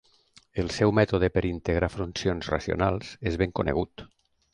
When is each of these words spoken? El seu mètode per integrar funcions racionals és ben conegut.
El 0.61 0.69
seu 0.77 0.93
mètode 0.99 1.29
per 1.35 1.43
integrar 1.49 1.89
funcions 1.97 2.49
racionals 2.53 3.13
és 3.33 3.39
ben 3.43 3.55
conegut. 3.61 4.05